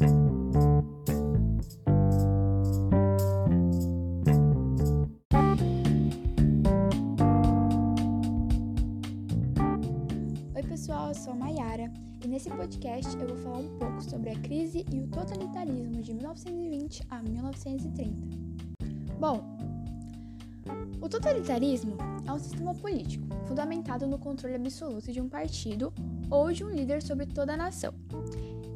Oi, 0.00 0.06
pessoal, 10.66 11.08
eu 11.08 11.14
sou 11.14 11.34
a 11.34 11.36
Mayara 11.36 11.92
e 12.24 12.28
nesse 12.28 12.48
podcast 12.48 13.14
eu 13.18 13.28
vou 13.28 13.36
falar 13.36 13.58
um 13.58 13.78
pouco 13.78 14.02
sobre 14.02 14.30
a 14.30 14.36
crise 14.36 14.86
e 14.90 15.00
o 15.00 15.06
totalitarismo 15.08 16.00
de 16.00 16.14
1920 16.14 17.06
a 17.10 17.22
1930. 17.22 18.16
Bom, 19.18 19.44
o 20.98 21.10
totalitarismo 21.10 21.98
é 22.26 22.32
um 22.32 22.38
sistema 22.38 22.74
político 22.74 23.26
fundamentado 23.46 24.06
no 24.06 24.18
controle 24.18 24.54
absoluto 24.54 25.12
de 25.12 25.20
um 25.20 25.28
partido 25.28 25.92
ou 26.30 26.50
de 26.50 26.64
um 26.64 26.70
líder 26.70 27.02
sobre 27.02 27.26
toda 27.26 27.52
a 27.52 27.56
nação. 27.58 27.92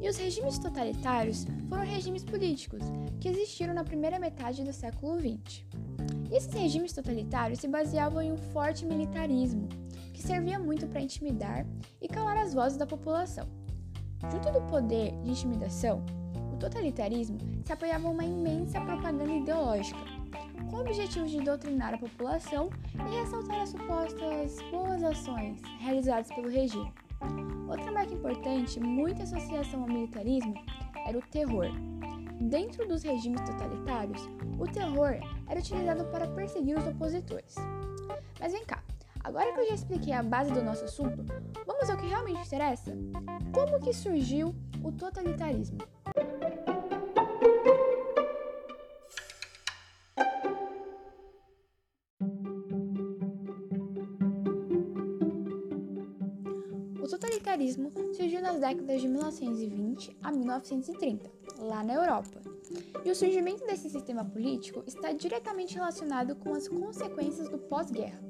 E 0.05 0.07
os 0.07 0.17
regimes 0.17 0.59
totalitários 0.59 1.47
foram 1.67 1.83
regimes 1.83 2.23
políticos 2.23 2.83
que 3.19 3.27
existiram 3.27 3.73
na 3.73 3.83
primeira 3.83 4.19
metade 4.19 4.63
do 4.63 4.71
século 4.71 5.19
XX. 5.19 5.63
Esses 6.31 6.53
regimes 6.53 6.93
totalitários 6.93 7.57
se 7.57 7.67
baseavam 7.67 8.21
em 8.21 8.31
um 8.31 8.37
forte 8.37 8.85
militarismo 8.85 9.67
que 10.13 10.21
servia 10.21 10.59
muito 10.59 10.85
para 10.85 11.01
intimidar 11.01 11.65
e 11.99 12.07
calar 12.07 12.37
as 12.37 12.53
vozes 12.53 12.77
da 12.77 12.85
população. 12.85 13.47
Junto 14.31 14.51
do 14.51 14.61
poder 14.69 15.11
de 15.23 15.31
intimidação, 15.31 16.05
o 16.53 16.57
totalitarismo 16.57 17.39
se 17.65 17.73
apoiava 17.73 18.07
uma 18.07 18.23
imensa 18.23 18.79
propaganda 18.81 19.33
ideológica, 19.33 19.97
com 20.69 20.75
o 20.75 20.81
objetivo 20.81 21.25
de 21.25 21.41
doutrinar 21.41 21.95
a 21.95 21.97
população 21.97 22.69
e 22.93 23.21
ressaltar 23.21 23.59
as 23.59 23.69
supostas 23.69 24.55
boas 24.69 25.01
ações 25.01 25.59
realizadas 25.79 26.27
pelo 26.27 26.47
regime. 26.47 26.93
Outra 27.67 27.91
marca 27.91 28.13
importante, 28.13 28.79
muito 28.79 29.21
associação 29.21 29.81
ao 29.81 29.87
militarismo, 29.87 30.53
era 31.05 31.17
o 31.17 31.21
terror. 31.21 31.67
Dentro 32.39 32.87
dos 32.87 33.03
regimes 33.03 33.41
totalitários, 33.41 34.21
o 34.59 34.65
terror 34.65 35.17
era 35.47 35.59
utilizado 35.59 36.05
para 36.05 36.27
perseguir 36.27 36.77
os 36.77 36.85
opositores. 36.85 37.55
Mas 38.39 38.51
vem 38.51 38.65
cá, 38.65 38.83
agora 39.23 39.53
que 39.53 39.59
eu 39.61 39.67
já 39.69 39.75
expliquei 39.75 40.13
a 40.13 40.21
base 40.21 40.51
do 40.51 40.63
nosso 40.63 40.85
assunto, 40.85 41.25
vamos 41.65 41.89
ao 41.89 41.97
que 41.97 42.07
realmente 42.07 42.45
interessa? 42.45 42.91
Como 43.53 43.79
que 43.79 43.93
surgiu 43.93 44.53
o 44.83 44.91
totalitarismo? 44.91 45.77
O 57.55 57.57
totalitarismo 57.57 57.89
surgiu 58.13 58.41
nas 58.41 58.59
décadas 58.59 58.99
de 58.99 59.07
1920 59.07 60.17
a 60.21 60.29
1930, 60.29 61.31
lá 61.59 61.81
na 61.85 61.93
Europa. 61.93 62.41
E 63.05 63.09
o 63.09 63.15
surgimento 63.15 63.65
desse 63.65 63.89
sistema 63.89 64.25
político 64.25 64.83
está 64.85 65.13
diretamente 65.13 65.75
relacionado 65.75 66.35
com 66.35 66.53
as 66.53 66.67
consequências 66.67 67.47
do 67.47 67.57
pós-guerra, 67.57 68.21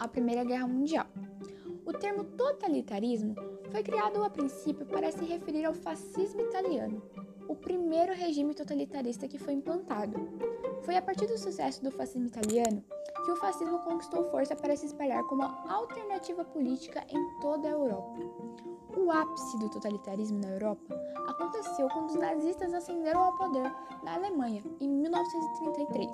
a 0.00 0.08
Primeira 0.08 0.42
Guerra 0.42 0.66
Mundial. 0.66 1.06
O 1.86 1.92
termo 1.92 2.24
totalitarismo 2.24 3.36
foi 3.70 3.84
criado 3.84 4.20
a 4.24 4.28
princípio 4.28 4.84
para 4.84 5.12
se 5.12 5.24
referir 5.24 5.64
ao 5.64 5.72
fascismo 5.72 6.40
italiano, 6.40 7.00
o 7.50 7.56
primeiro 7.56 8.14
regime 8.14 8.54
totalitarista 8.54 9.26
que 9.26 9.36
foi 9.36 9.54
implantado. 9.54 10.16
Foi 10.82 10.96
a 10.96 11.02
partir 11.02 11.26
do 11.26 11.36
sucesso 11.36 11.82
do 11.82 11.90
fascismo 11.90 12.28
italiano 12.28 12.84
que 13.24 13.32
o 13.32 13.36
fascismo 13.36 13.80
conquistou 13.80 14.30
força 14.30 14.54
para 14.54 14.76
se 14.76 14.86
espalhar 14.86 15.24
como 15.24 15.42
alternativa 15.42 16.44
política 16.44 17.04
em 17.08 17.40
toda 17.40 17.66
a 17.66 17.72
Europa. 17.72 18.20
O 18.96 19.10
ápice 19.10 19.58
do 19.58 19.68
totalitarismo 19.68 20.38
na 20.38 20.48
Europa 20.48 20.94
aconteceu 21.26 21.88
quando 21.88 22.10
os 22.10 22.14
nazistas 22.14 22.72
ascenderam 22.72 23.20
ao 23.20 23.36
poder 23.36 23.70
na 24.04 24.14
Alemanha 24.14 24.62
em 24.80 24.88
1933. 24.88 26.08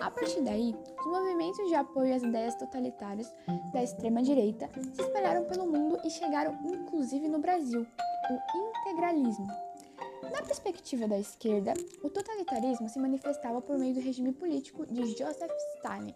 A 0.00 0.10
partir 0.10 0.42
daí, 0.42 0.74
os 0.98 1.06
movimentos 1.06 1.68
de 1.68 1.74
apoio 1.76 2.14
às 2.16 2.22
ideias 2.22 2.56
totalitárias 2.56 3.32
da 3.72 3.82
extrema-direita 3.82 4.68
se 4.92 5.02
espalharam 5.02 5.44
pelo 5.44 5.66
mundo 5.66 5.98
e 6.04 6.10
chegaram 6.10 6.58
inclusive 6.64 7.28
no 7.28 7.38
Brasil, 7.38 7.86
o 8.30 8.80
integralismo. 8.80 9.67
Na 10.22 10.42
perspectiva 10.42 11.06
da 11.06 11.18
esquerda, 11.18 11.74
o 12.02 12.10
totalitarismo 12.10 12.88
se 12.88 12.98
manifestava 12.98 13.60
por 13.60 13.78
meio 13.78 13.94
do 13.94 14.00
regime 14.00 14.32
político 14.32 14.86
de 14.86 15.06
Joseph 15.06 15.52
Stalin. 15.76 16.14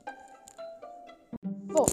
Bom, 1.43 1.87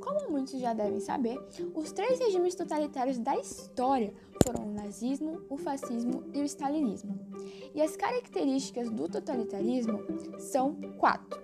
como 0.00 0.30
muitos 0.30 0.58
já 0.58 0.72
devem 0.72 1.00
saber, 1.00 1.38
os 1.74 1.92
três 1.92 2.18
regimes 2.18 2.54
totalitários 2.54 3.18
da 3.18 3.36
história 3.36 4.14
foram 4.42 4.68
o 4.68 4.72
nazismo, 4.72 5.42
o 5.50 5.56
fascismo 5.56 6.24
e 6.32 6.40
o 6.40 6.44
stalinismo. 6.44 7.18
E 7.74 7.82
as 7.82 7.96
características 7.96 8.90
do 8.90 9.08
totalitarismo 9.08 10.00
são 10.38 10.74
quatro: 10.98 11.40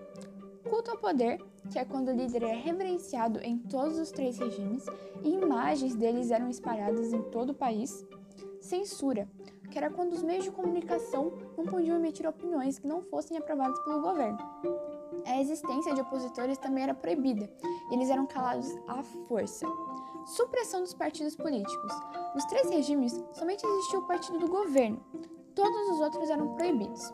culto 0.68 0.90
ao 0.90 0.98
poder, 0.98 1.38
que 1.70 1.78
é 1.78 1.84
quando 1.84 2.08
o 2.08 2.16
líder 2.16 2.44
é 2.44 2.54
reverenciado 2.54 3.40
em 3.40 3.58
todos 3.58 3.98
os 3.98 4.10
três 4.10 4.38
regimes 4.38 4.86
e 5.22 5.30
imagens 5.30 5.94
deles 5.94 6.30
eram 6.30 6.48
espalhadas 6.48 7.12
em 7.12 7.22
todo 7.30 7.50
o 7.50 7.54
país, 7.54 8.04
censura, 8.60 9.28
que 9.72 9.78
era 9.78 9.90
quando 9.90 10.12
os 10.12 10.22
meios 10.22 10.44
de 10.44 10.50
comunicação 10.50 11.32
não 11.56 11.64
podiam 11.64 11.96
emitir 11.96 12.28
opiniões 12.28 12.78
que 12.78 12.86
não 12.86 13.02
fossem 13.02 13.38
aprovadas 13.38 13.78
pelo 13.80 14.02
governo. 14.02 14.38
A 15.26 15.40
existência 15.40 15.94
de 15.94 16.02
opositores 16.02 16.58
também 16.58 16.84
era 16.84 16.94
proibida, 16.94 17.50
e 17.90 17.94
eles 17.94 18.10
eram 18.10 18.26
calados 18.26 18.68
à 18.86 19.02
força. 19.26 19.66
Supressão 20.26 20.80
dos 20.80 20.94
partidos 20.94 21.34
políticos. 21.34 21.92
Nos 22.34 22.44
três 22.44 22.68
regimes, 22.68 23.12
somente 23.32 23.66
existia 23.66 23.98
o 23.98 24.06
partido 24.06 24.38
do 24.38 24.48
governo, 24.48 25.02
todos 25.54 25.88
os 25.88 26.00
outros 26.00 26.28
eram 26.28 26.54
proibidos. 26.54 27.12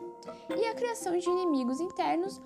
E 0.55 0.65
a 0.65 0.75
criação 0.75 1.17
de 1.17 1.29
inimigos 1.29 1.79
internos 1.79 2.41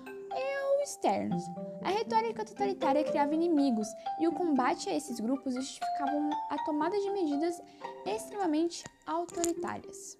externos. 0.84 1.42
A 1.82 1.88
retórica 1.88 2.44
totalitária 2.44 3.02
criava 3.02 3.34
inimigos, 3.34 3.88
e 4.20 4.28
o 4.28 4.32
combate 4.32 4.88
a 4.88 4.94
esses 4.94 5.18
grupos 5.18 5.54
justificavam 5.54 6.30
a 6.50 6.58
tomada 6.64 6.96
de 6.96 7.10
medidas 7.10 7.60
extremamente 8.06 8.84
autoritárias. 9.06 10.18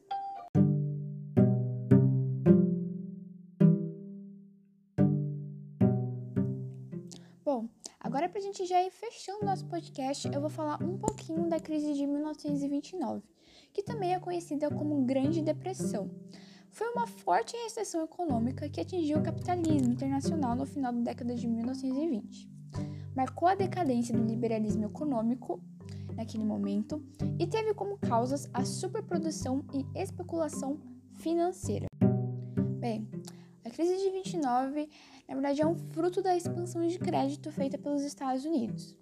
Bom, 7.45 7.69
agora 8.01 8.29
para 8.29 8.39
a 8.39 8.43
gente 8.43 8.65
já 8.65 8.83
ir 8.83 8.91
fechando 8.91 9.45
nosso 9.45 9.67
podcast, 9.67 10.29
eu 10.33 10.41
vou 10.41 10.51
falar 10.51 10.83
um 10.83 10.97
pouquinho 10.97 11.47
da 11.47 11.61
crise 11.61 11.93
de 11.93 12.07
1929, 12.07 13.23
que 13.73 13.83
também 13.83 14.15
é 14.15 14.19
conhecida 14.19 14.71
como 14.71 15.05
Grande 15.05 15.43
Depressão. 15.43 16.11
Foi 16.75 16.89
uma 16.89 17.07
forte 17.07 17.57
recessão 17.57 18.03
econômica 18.03 18.69
que 18.69 18.81
atingiu 18.81 19.19
o 19.19 19.23
capitalismo 19.23 19.93
internacional 19.93 20.57
no 20.57 20.67
final 20.67 20.93
da 20.93 21.03
década 21.03 21.33
de 21.33 21.47
1920. 21.47 22.51
Marcou 23.15 23.47
a 23.47 23.55
decadência 23.55 24.13
do 24.13 24.25
liberalismo 24.25 24.85
econômico 24.85 25.63
naquele 26.17 26.43
momento 26.43 27.01
e 27.39 27.47
teve 27.47 27.75
como 27.75 27.97
causas 27.97 28.51
a 28.53 28.65
superprodução 28.65 29.65
e 29.73 29.87
especulação 29.97 30.81
financeira. 31.13 31.87
Bem, 32.81 33.09
a 33.65 33.71
crise 33.71 33.97
de 33.97 34.11
29, 34.11 34.89
na 35.29 35.35
verdade, 35.35 35.63
é 35.63 35.67
um 35.67 35.77
fruto 35.93 36.21
da 36.21 36.37
expansão 36.37 36.85
de 36.89 36.99
crédito 36.99 37.53
feita 37.53 37.79
pelos 37.79 38.03
Estados 38.03 38.45
Unidos. 38.45 38.97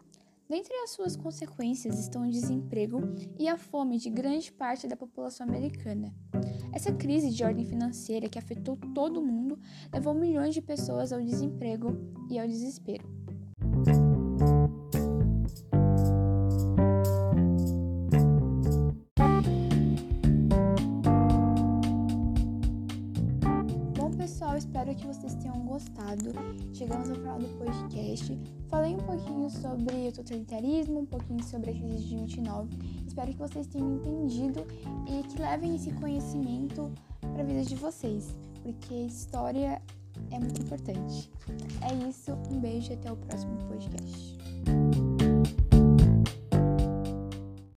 Dentre 0.52 0.74
as 0.84 0.90
suas 0.90 1.16
consequências 1.16 1.98
estão 1.98 2.28
o 2.28 2.30
desemprego 2.30 3.00
e 3.38 3.48
a 3.48 3.56
fome 3.56 3.96
de 3.96 4.10
grande 4.10 4.52
parte 4.52 4.86
da 4.86 4.94
população 4.94 5.48
americana. 5.48 6.14
Essa 6.74 6.92
crise 6.92 7.30
de 7.30 7.42
ordem 7.42 7.64
financeira 7.64 8.28
que 8.28 8.38
afetou 8.38 8.76
todo 8.94 9.18
o 9.18 9.24
mundo 9.24 9.58
levou 9.90 10.12
milhões 10.12 10.52
de 10.52 10.60
pessoas 10.60 11.10
ao 11.10 11.22
desemprego 11.22 11.96
e 12.28 12.38
ao 12.38 12.46
desespero. 12.46 13.21
Pessoal, 24.52 24.58
espero 24.58 24.94
que 24.94 25.06
vocês 25.06 25.34
tenham 25.36 25.60
gostado. 25.60 26.32
Chegamos 26.72 27.08
ao 27.10 27.16
final 27.16 27.38
do 27.38 27.48
podcast. 27.58 28.38
Falei 28.68 28.94
um 28.94 28.98
pouquinho 28.98 29.50
sobre 29.50 30.08
o 30.08 30.12
totalitarismo, 30.12 31.00
um 31.00 31.06
pouquinho 31.06 31.42
sobre 31.44 31.70
a 31.70 31.74
crise 31.74 32.04
de 32.04 32.16
29. 32.16 32.68
Espero 33.06 33.30
que 33.32 33.38
vocês 33.38 33.66
tenham 33.66 33.96
entendido 33.96 34.66
e 35.08 35.22
que 35.28 35.40
levem 35.40 35.76
esse 35.76 35.92
conhecimento 35.92 36.92
para 37.20 37.42
a 37.42 37.44
vida 37.44 37.62
de 37.62 37.74
vocês, 37.76 38.34
porque 38.62 38.94
história 38.94 39.80
é 40.30 40.38
muito 40.38 40.60
importante. 40.60 41.30
É 41.80 42.08
isso, 42.08 42.32
um 42.50 42.60
beijo 42.60 42.90
e 42.90 42.94
até 42.94 43.10
o 43.10 43.16
próximo 43.16 43.56
podcast. 43.68 44.41